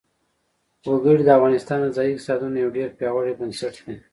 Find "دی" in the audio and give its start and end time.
3.85-3.95